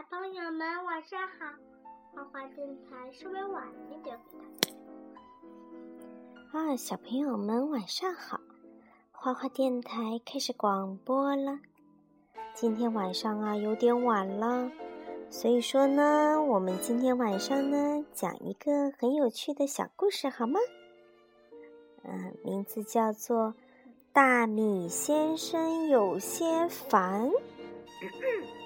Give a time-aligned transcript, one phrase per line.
[0.00, 1.44] 小朋友们晚上好，
[2.14, 6.58] 花花电台稍微晚一点给大家。
[6.58, 8.40] 啊，小朋友们晚上好，
[9.12, 11.58] 花花电台开始广播了。
[12.54, 14.72] 今天晚上啊有点晚了，
[15.28, 20.58] 所以说呢，我们今天晚上呢讲一个很有趣的小故事，好吗？
[22.04, 23.48] 嗯，名字叫做
[24.14, 27.28] 《大米先生有些烦》。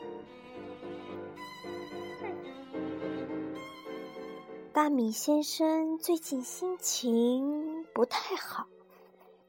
[4.74, 8.66] 大米先生最近心情不太好。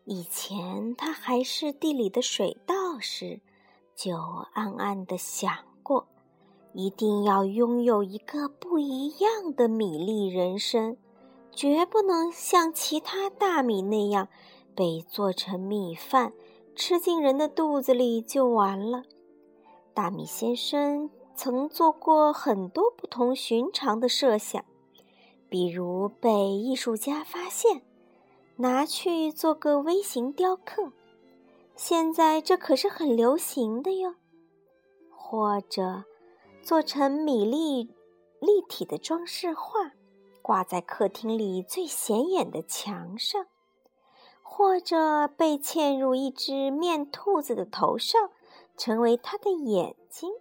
[0.04, 3.42] 以前他还是地里的水稻时，
[3.96, 4.16] 就
[4.54, 6.06] 暗暗的想过，
[6.74, 10.96] 一定要拥有一个不一样的米粒人生，
[11.52, 14.28] 绝不能像其他大米那样
[14.76, 16.34] 被做成米饭，
[16.76, 19.02] 吃进人的肚子里就完了。
[19.92, 24.64] 大米先生曾做过很多不同寻常的设想。
[25.48, 27.82] 比如被艺术家发现，
[28.58, 30.92] 拿去做个微型雕刻，
[31.76, 34.16] 现在这可是很流行的哟。
[35.10, 36.04] 或者
[36.62, 37.94] 做成米粒
[38.40, 39.92] 立体的装饰画，
[40.42, 43.44] 挂在客厅里最显眼的墙上；
[44.42, 48.30] 或者被嵌入一只面兔子的头上，
[48.76, 50.32] 成为它的眼睛，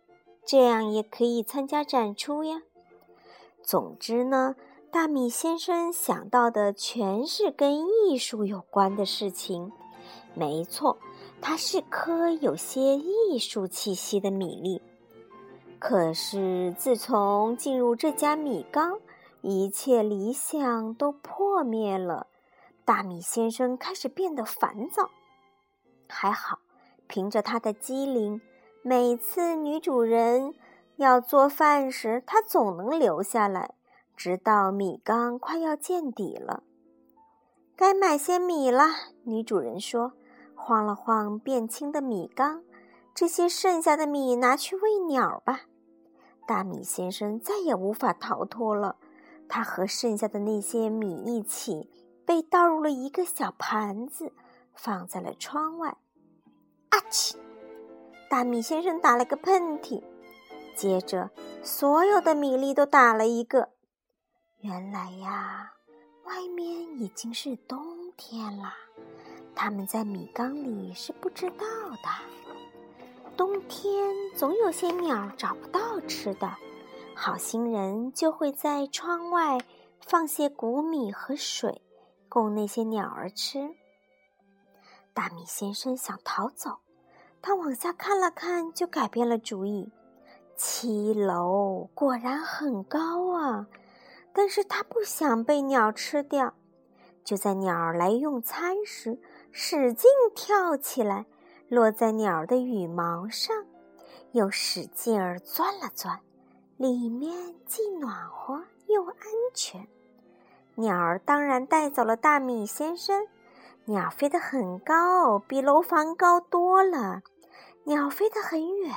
[0.44, 2.62] 这样也可以参加展出呀。
[3.62, 4.56] 总之呢。
[4.94, 9.72] 大米先生想到的全是跟艺术有关的事情。
[10.34, 10.96] 没错，
[11.40, 14.80] 它是颗有些艺术气息的米粒。
[15.80, 19.00] 可是自从进入这家米缸，
[19.42, 22.28] 一切理想都破灭了。
[22.84, 25.10] 大米先生开始变得烦躁。
[26.08, 26.60] 还好，
[27.08, 28.40] 凭着他的机灵，
[28.82, 30.54] 每次女主人
[30.94, 33.74] 要做饭时，他总能留下来。
[34.16, 36.62] 直到米缸快要见底了，
[37.76, 38.86] 该买些米了。
[39.24, 40.12] 女主人说
[40.54, 42.62] ：“晃了晃变轻的米缸，
[43.14, 45.62] 这些剩下的米拿去喂鸟吧。”
[46.46, 48.96] 大米先生再也无法逃脱了，
[49.48, 51.90] 他和剩下的那些米一起
[52.24, 54.32] 被倒入了一个小盘子，
[54.74, 55.96] 放在了窗外。
[56.90, 57.34] 啊嚏！
[58.30, 60.02] 大米先生打了个喷嚏，
[60.76, 61.30] 接着
[61.62, 63.70] 所有的米粒都打了一个。
[64.64, 65.70] 原来呀，
[66.24, 67.78] 外面已经是冬
[68.16, 68.74] 天啦。
[69.54, 72.08] 他们在米缸里是不知道的。
[73.36, 76.50] 冬天总有些鸟找不到吃的，
[77.14, 79.58] 好心人就会在窗外
[80.00, 81.82] 放些谷米和水，
[82.30, 83.68] 供那些鸟儿吃。
[85.12, 86.78] 大米先生想逃走，
[87.42, 89.92] 他往下看了看，就改变了主意。
[90.56, 93.66] 七楼果然很高啊！
[94.34, 96.52] 但是他不想被鸟吃掉，
[97.24, 99.18] 就在鸟儿来用餐时，
[99.52, 101.24] 使劲跳起来，
[101.68, 103.64] 落在鸟儿的羽毛上，
[104.32, 106.20] 又使劲儿钻了钻，
[106.76, 109.16] 里面既暖和又安
[109.54, 109.86] 全。
[110.74, 113.26] 鸟儿当然带走了大米先生。
[113.86, 117.20] 鸟飞得很高，比楼房高多了。
[117.84, 118.94] 鸟飞得很远，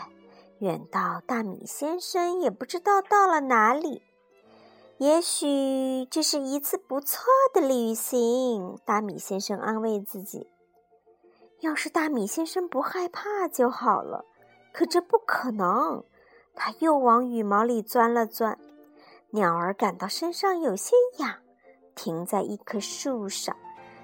[0.59, 4.01] 远到大米先生也不知道到了哪里。
[4.99, 10.47] 也许这是一次不错的旅行，大米先生安慰自己。
[11.59, 14.25] 要是大米先生不害怕就好了，
[14.73, 16.03] 可这不可能。
[16.55, 18.57] 他又往羽毛里钻了钻，
[19.29, 21.35] 鸟儿感到身上有些痒，
[21.93, 23.55] 停在一棵树上，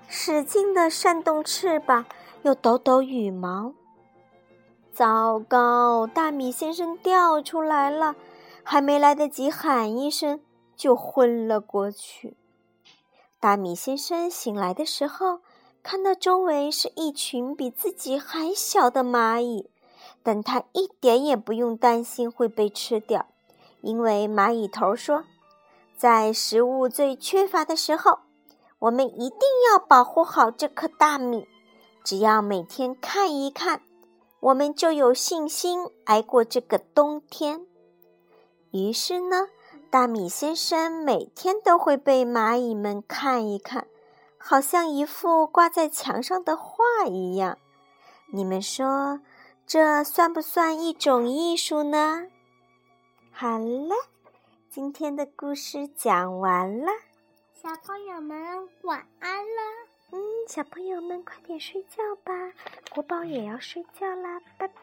[0.07, 2.05] 使劲地扇动翅膀，
[2.43, 3.73] 又抖抖羽毛。
[4.91, 8.15] 糟糕，大米先生掉出来了，
[8.61, 10.39] 还没来得及喊一声。
[10.83, 12.35] 就昏了过去。
[13.39, 15.39] 大米先生醒来的时候，
[15.81, 19.69] 看到周围是一群比自己还小的蚂蚁，
[20.21, 23.27] 但他一点也不用担心会被吃掉，
[23.79, 25.23] 因为蚂蚁头说
[25.95, 28.19] ：“在食物最缺乏的时候，
[28.79, 29.39] 我们一定
[29.71, 31.47] 要保护好这颗大米。
[32.03, 33.81] 只要每天看一看，
[34.41, 37.65] 我们就有信心挨过这个冬天。”
[38.71, 39.47] 于是呢。
[39.93, 43.85] 大米先生每天都会被蚂蚁们看一看，
[44.39, 47.59] 好像一幅挂在墙上的画一样。
[48.31, 49.19] 你们说，
[49.67, 52.25] 这算不算一种艺术呢？
[53.31, 53.93] 好了，
[54.71, 56.87] 今天的故事讲完了，
[57.53, 59.61] 小朋友们晚安了。
[60.09, 62.33] 嗯，小朋友们快点睡觉吧，
[62.95, 64.73] 国宝也要睡觉啦，拜拜。